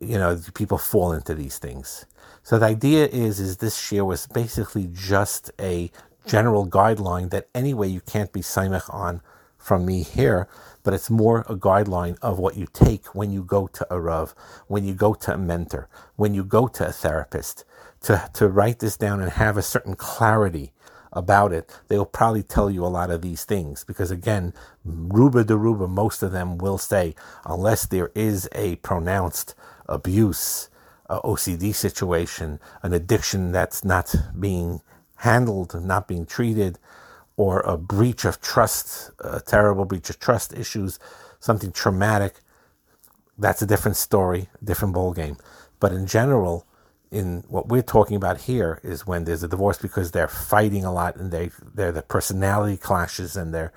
you 0.00 0.18
know, 0.18 0.40
people 0.54 0.78
fall 0.78 1.12
into 1.12 1.34
these 1.34 1.58
things. 1.58 2.06
So 2.42 2.58
the 2.58 2.66
idea 2.66 3.06
is, 3.06 3.40
is 3.40 3.58
this 3.58 3.92
year 3.92 4.04
was 4.04 4.26
basically 4.26 4.88
just 4.92 5.50
a 5.60 5.90
general 6.26 6.66
guideline 6.66 7.30
that 7.30 7.48
anyway 7.54 7.88
you 7.88 8.00
can't 8.00 8.32
be 8.32 8.40
saimach 8.40 8.92
on 8.92 9.22
from 9.58 9.84
me 9.84 10.02
here, 10.02 10.48
but 10.84 10.94
it's 10.94 11.10
more 11.10 11.44
a 11.48 11.56
guideline 11.56 12.18
of 12.22 12.38
what 12.38 12.56
you 12.56 12.66
take 12.72 13.14
when 13.14 13.30
you 13.30 13.42
go 13.42 13.66
to 13.68 13.86
a 13.92 14.00
Rav, 14.00 14.34
when 14.68 14.84
you 14.84 14.94
go 14.94 15.14
to 15.14 15.34
a 15.34 15.38
mentor, 15.38 15.88
when 16.16 16.34
you 16.34 16.44
go 16.44 16.68
to 16.68 16.86
a 16.88 16.92
therapist, 16.92 17.64
to, 18.02 18.30
to 18.34 18.48
write 18.48 18.78
this 18.78 18.96
down 18.96 19.20
and 19.20 19.32
have 19.32 19.56
a 19.56 19.62
certain 19.62 19.96
clarity 19.96 20.72
about 21.12 21.52
it. 21.52 21.70
They'll 21.88 22.06
probably 22.06 22.42
tell 22.42 22.70
you 22.70 22.84
a 22.84 22.88
lot 22.88 23.10
of 23.10 23.22
these 23.22 23.44
things 23.44 23.84
because, 23.84 24.10
again, 24.10 24.54
Ruba 24.84 25.44
de 25.44 25.56
Ruba, 25.56 25.88
most 25.88 26.22
of 26.22 26.32
them 26.32 26.58
will 26.58 26.78
say, 26.78 27.14
unless 27.44 27.86
there 27.86 28.12
is 28.14 28.48
a 28.52 28.76
pronounced 28.76 29.54
abuse, 29.88 30.70
a 31.08 31.20
OCD 31.22 31.74
situation, 31.74 32.60
an 32.82 32.92
addiction 32.92 33.52
that's 33.52 33.84
not 33.84 34.14
being 34.38 34.80
handled, 35.16 35.82
not 35.84 36.06
being 36.08 36.26
treated, 36.26 36.78
or 37.38 37.60
a 37.60 37.78
breach 37.78 38.24
of 38.24 38.40
trust, 38.40 39.12
a 39.20 39.40
terrible 39.40 39.84
breach 39.84 40.10
of 40.10 40.18
trust 40.18 40.52
issues, 40.52 40.98
something 41.38 41.70
traumatic, 41.70 42.34
that's 43.38 43.62
a 43.62 43.66
different 43.66 43.96
story, 43.96 44.48
different 44.62 44.92
ball 44.92 45.12
game. 45.12 45.36
But 45.78 45.92
in 45.92 46.08
general, 46.08 46.66
in 47.12 47.44
what 47.46 47.68
we're 47.68 47.82
talking 47.82 48.16
about 48.16 48.38
here 48.42 48.80
is 48.82 49.06
when 49.06 49.24
there's 49.24 49.44
a 49.44 49.48
divorce 49.48 49.78
because 49.78 50.10
they're 50.10 50.26
fighting 50.26 50.84
a 50.84 50.92
lot 50.92 51.14
and 51.14 51.30
they 51.30 51.50
they're 51.74 51.92
the 51.92 52.02
personality 52.02 52.76
clashes 52.76 53.36
and 53.36 53.54
they're 53.54 53.72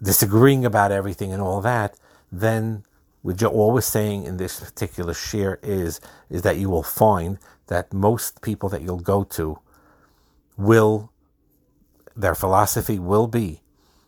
disagreeing 0.00 0.66
about 0.66 0.92
everything 0.92 1.32
and 1.32 1.40
all 1.40 1.62
that, 1.62 1.98
then 2.30 2.84
what 3.22 3.40
you're 3.40 3.50
always 3.50 3.86
saying 3.86 4.24
in 4.24 4.36
this 4.36 4.60
particular 4.60 5.14
shiur 5.14 5.56
is 5.62 5.98
is 6.28 6.42
that 6.42 6.58
you 6.58 6.68
will 6.68 6.82
find 6.82 7.38
that 7.68 7.90
most 7.94 8.42
people 8.42 8.68
that 8.68 8.82
you'll 8.82 9.00
go 9.00 9.24
to 9.24 9.58
will 10.58 11.10
their 12.16 12.34
philosophy 12.34 12.98
will 12.98 13.26
be, 13.26 13.60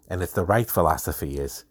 and 0.08 0.22
if 0.22 0.32
the 0.32 0.44
right 0.44 0.68
philosophy 0.70 1.38
is, 1.38 1.64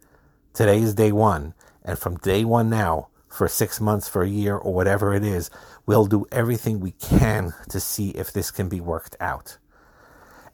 today 0.54 0.78
is 0.78 0.94
day 0.94 1.12
one, 1.12 1.54
and 1.84 1.98
from 1.98 2.16
day 2.18 2.44
one 2.44 2.70
now, 2.70 3.08
for 3.28 3.48
six 3.48 3.80
months, 3.80 4.08
for 4.08 4.22
a 4.22 4.28
year, 4.28 4.56
or 4.56 4.72
whatever 4.72 5.14
it 5.14 5.24
is, 5.24 5.50
we'll 5.84 6.06
do 6.06 6.26
everything 6.32 6.80
we 6.80 6.92
can 6.92 7.52
to 7.68 7.80
see 7.80 8.10
if 8.10 8.32
this 8.32 8.50
can 8.50 8.68
be 8.68 8.80
worked 8.80 9.16
out. 9.20 9.58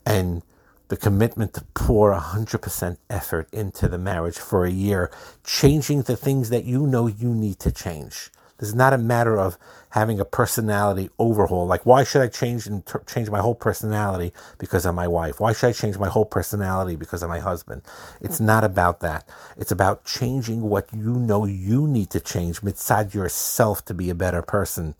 And 0.05 0.43
the 0.89 0.97
commitment 0.97 1.55
to 1.55 1.65
pour 1.75 2.13
100% 2.13 2.99
effort 3.09 3.49
into 3.53 3.89
the 3.89 3.99
marriage 3.99 4.39
for 4.39 4.65
a 4.65 4.71
year, 4.71 5.11
changing 5.45 6.03
the 6.03 6.17
things 6.17 6.51
that 6.51 6.65
you 6.65 6.87
know 6.87 7.07
you 7.07 7.35
need 7.35 7.59
to 7.61 7.73
change. 7.73 8.31
This 8.59 8.69
is 8.69 8.75
not 8.75 8.93
a 8.93 8.99
matter 8.99 9.37
of 9.39 9.59
having 9.91 10.21
a 10.21 10.25
personality 10.25 11.11
overhaul. 11.19 11.67
Like, 11.67 11.85
why 11.85 12.05
should 12.05 12.23
I 12.23 12.29
change 12.29 12.67
and 12.67 12.83
change 13.07 13.31
my 13.31 13.41
whole 13.41 13.55
personality 13.55 14.33
because 14.59 14.87
of 14.87 14.95
my 14.95 15.09
wife? 15.09 15.41
Why 15.41 15.53
should 15.53 15.69
I 15.69 15.73
change 15.73 15.99
my 15.99 16.09
whole 16.09 16.25
personality 16.25 16.97
because 16.97 17.23
of 17.23 17.29
my 17.29 17.41
husband? 17.41 17.83
It's 18.21 18.41
not 18.41 18.65
about 18.65 19.01
that. 19.01 19.29
It's 19.57 19.73
about 19.73 20.05
changing 20.05 20.63
what 20.63 20.89
you 20.93 21.15
know 21.15 21.45
you 21.47 21.87
need 21.87 22.11
to 22.11 22.21
change 22.21 22.63
inside 22.63 23.15
yourself 23.15 23.85
to 23.87 23.95
be 23.95 24.11
a 24.11 24.15
better 24.15 24.43
person. 24.43 24.95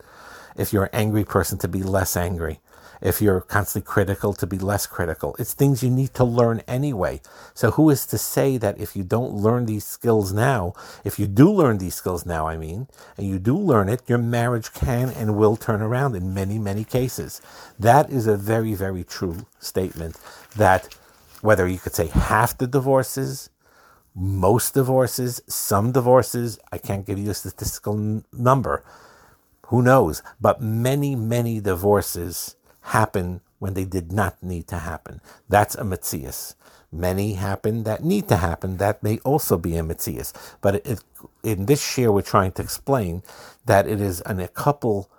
If 0.57 0.71
you're 0.71 0.85
an 0.85 0.89
angry 0.93 1.25
person, 1.25 1.57
to 1.59 1.67
be 1.67 1.83
less 1.83 2.15
angry 2.15 2.59
if 3.05 3.21
you're 3.21 3.39
constantly 3.39 3.85
critical 3.85 4.33
to 4.33 4.47
be 4.47 4.57
less 4.57 4.87
critical. 4.87 5.35
It's 5.37 5.53
things 5.53 5.83
you 5.83 5.91
need 5.91 6.15
to 6.15 6.23
learn 6.23 6.63
anyway. 6.67 7.21
So 7.53 7.69
who 7.71 7.91
is 7.91 8.07
to 8.07 8.17
say 8.17 8.57
that 8.57 8.79
if 8.79 8.95
you 8.95 9.03
don't 9.03 9.31
learn 9.31 9.67
these 9.67 9.85
skills 9.85 10.33
now, 10.33 10.73
if 11.03 11.19
you 11.19 11.27
do 11.27 11.51
learn 11.51 11.77
these 11.77 11.93
skills 11.93 12.25
now, 12.25 12.47
I 12.47 12.57
mean, 12.57 12.87
and 13.15 13.27
you 13.27 13.37
do 13.37 13.55
learn 13.55 13.89
it, 13.89 14.01
your 14.07 14.17
marriage 14.17 14.73
can 14.73 15.11
and 15.11 15.37
will 15.37 15.55
turn 15.55 15.83
around 15.83 16.15
in 16.15 16.33
many, 16.33 16.57
many 16.57 16.83
cases. 16.83 17.41
That 17.77 18.09
is 18.09 18.25
a 18.25 18.35
very, 18.35 18.73
very 18.73 19.03
true 19.03 19.45
statement 19.59 20.17
that 20.55 20.91
whether 21.41 21.67
you 21.67 21.77
could 21.77 21.93
say 21.93 22.07
half 22.07 22.57
the 22.57 22.65
divorces, 22.65 23.51
most 24.15 24.73
divorces, 24.73 25.43
some 25.45 25.91
divorces, 25.91 26.57
I 26.71 26.79
can't 26.79 27.05
give 27.05 27.19
you 27.19 27.29
a 27.29 27.35
statistical 27.35 27.97
n- 27.99 28.25
number. 28.33 28.83
Who 29.67 29.83
knows? 29.83 30.23
But 30.41 30.59
many, 30.59 31.15
many 31.15 31.59
divorces 31.59 32.55
happen 32.85 33.41
when 33.59 33.73
they 33.73 33.85
did 33.85 34.11
not 34.11 34.41
need 34.43 34.67
to 34.67 34.77
happen. 34.79 35.21
That's 35.49 35.75
a 35.75 35.83
Metzias. 35.83 36.55
Many 36.91 37.33
happen 37.33 37.83
that 37.83 38.03
need 38.03 38.27
to 38.29 38.37
happen. 38.37 38.77
That 38.77 39.01
may 39.01 39.17
also 39.19 39.57
be 39.57 39.75
a 39.75 39.81
Metzias. 39.83 40.33
But 40.61 40.75
it, 40.85 41.03
in 41.43 41.65
this 41.65 41.81
shiur, 41.81 42.13
we're 42.13 42.21
trying 42.21 42.51
to 42.53 42.61
explain 42.61 43.23
that 43.65 43.87
it 43.87 43.99
is 43.99 44.21
in 44.21 44.39
a 44.39 44.47
couple 44.47 45.09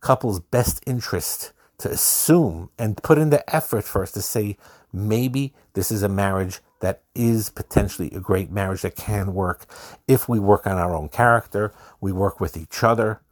couple's 0.00 0.38
best 0.38 0.82
interest 0.86 1.52
to 1.78 1.90
assume 1.90 2.70
and 2.78 3.02
put 3.02 3.18
in 3.18 3.30
the 3.30 3.42
effort 3.54 3.84
first 3.84 4.14
to 4.14 4.22
say 4.22 4.56
maybe 4.92 5.54
this 5.72 5.90
is 5.90 6.02
a 6.02 6.08
marriage 6.08 6.60
that 6.80 7.00
is 7.14 7.48
potentially 7.48 8.10
a 8.10 8.20
great 8.20 8.50
marriage 8.50 8.82
that 8.82 8.94
can 8.94 9.32
work 9.32 9.66
if 10.06 10.28
we 10.28 10.38
work 10.38 10.66
on 10.66 10.76
our 10.76 10.94
own 10.94 11.08
character, 11.08 11.72
we 12.00 12.12
work 12.12 12.38
with 12.38 12.56
each 12.56 12.84
other, 12.84 13.22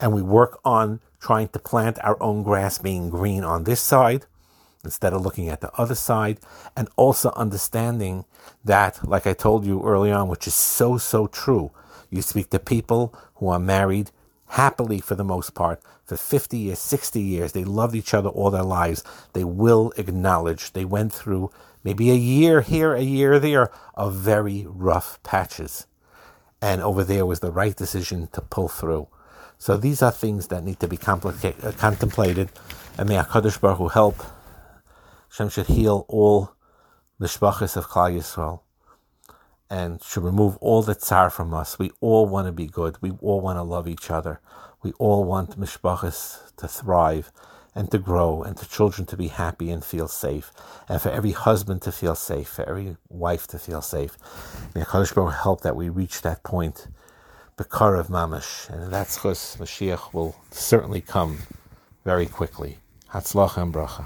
and 0.00 0.12
we 0.12 0.22
work 0.22 0.58
on 0.64 1.00
trying 1.20 1.48
to 1.48 1.58
plant 1.58 1.98
our 2.02 2.20
own 2.22 2.42
grass 2.42 2.78
being 2.78 3.10
green 3.10 3.44
on 3.44 3.64
this 3.64 3.80
side 3.80 4.26
instead 4.84 5.12
of 5.12 5.22
looking 5.22 5.48
at 5.48 5.60
the 5.60 5.72
other 5.74 5.94
side, 5.94 6.38
and 6.76 6.88
also 6.96 7.30
understanding 7.32 8.24
that, 8.64 9.06
like 9.06 9.26
I 9.26 9.32
told 9.32 9.66
you 9.66 9.82
early 9.82 10.12
on, 10.12 10.28
which 10.28 10.46
is 10.46 10.54
so, 10.54 10.96
so 10.98 11.26
true, 11.26 11.72
you 12.10 12.22
speak 12.22 12.50
to 12.50 12.58
people 12.58 13.14
who 13.34 13.48
are 13.48 13.58
married 13.58 14.10
happily 14.50 15.00
for 15.00 15.14
the 15.14 15.24
most 15.24 15.54
part 15.54 15.82
for 16.04 16.16
50 16.16 16.56
years, 16.56 16.78
60 16.78 17.20
years, 17.20 17.52
they 17.52 17.64
loved 17.64 17.94
each 17.94 18.14
other 18.14 18.30
all 18.30 18.50
their 18.50 18.62
lives, 18.62 19.04
they 19.34 19.44
will 19.44 19.92
acknowledge 19.98 20.72
they 20.72 20.86
went 20.86 21.12
through 21.12 21.50
maybe 21.84 22.10
a 22.10 22.14
year 22.14 22.62
here, 22.62 22.94
a 22.94 23.02
year 23.02 23.38
there 23.38 23.70
of 23.94 24.14
very 24.14 24.64
rough 24.66 25.22
patches. 25.22 25.86
And 26.62 26.80
over 26.80 27.04
there 27.04 27.26
was 27.26 27.40
the 27.40 27.52
right 27.52 27.76
decision 27.76 28.28
to 28.32 28.40
pull 28.40 28.68
through. 28.68 29.08
So 29.58 29.76
these 29.76 30.02
are 30.02 30.12
things 30.12 30.46
that 30.48 30.62
need 30.62 30.78
to 30.80 30.88
be 30.88 30.96
uh, 30.96 31.72
contemplated, 31.76 32.48
and 32.96 33.08
may 33.08 33.16
Hakadosh 33.16 33.60
Baruch 33.60 33.78
Hu 33.78 33.88
help. 33.88 34.16
Hashem 35.30 35.48
should 35.48 35.66
heal 35.66 36.06
all 36.08 36.52
the 37.18 37.26
shbachas 37.26 37.76
of 37.76 37.88
Klal 37.88 38.16
Yisrael, 38.16 38.60
and 39.68 40.02
should 40.02 40.22
remove 40.22 40.56
all 40.58 40.82
the 40.82 40.94
tsar 40.94 41.28
from 41.28 41.52
us. 41.52 41.76
We 41.78 41.90
all 42.00 42.26
want 42.26 42.46
to 42.46 42.52
be 42.52 42.66
good. 42.66 42.96
We 43.02 43.10
all 43.20 43.40
want 43.40 43.58
to 43.58 43.64
love 43.64 43.88
each 43.88 44.10
other. 44.10 44.40
We 44.80 44.92
all 44.92 45.24
want 45.24 45.58
mishpachas 45.58 46.54
to 46.56 46.68
thrive 46.68 47.32
and 47.74 47.90
to 47.90 47.98
grow, 47.98 48.42
and 48.42 48.56
to 48.56 48.68
children 48.68 49.06
to 49.06 49.16
be 49.16 49.28
happy 49.28 49.70
and 49.70 49.84
feel 49.84 50.08
safe, 50.08 50.52
and 50.88 51.00
for 51.02 51.10
every 51.10 51.32
husband 51.32 51.82
to 51.82 51.92
feel 51.92 52.14
safe, 52.14 52.48
for 52.48 52.64
every 52.68 52.96
wife 53.08 53.46
to 53.48 53.58
feel 53.58 53.82
safe. 53.82 54.16
May 54.74 54.82
Hakadosh 54.82 55.14
Baruch 55.14 55.34
help 55.34 55.60
that 55.62 55.76
we 55.76 55.88
reach 55.88 56.22
that 56.22 56.44
point 56.44 56.88
Bekarav 57.58 58.06
Mamash, 58.08 58.70
and 58.70 58.92
that 58.92 59.08
Mashiach 59.08 60.14
will 60.14 60.36
certainly 60.52 61.00
come 61.00 61.38
very 62.04 62.24
quickly. 62.24 62.78
Hatzlacha 63.10 63.60
and 63.60 63.74
bracha. 63.74 64.04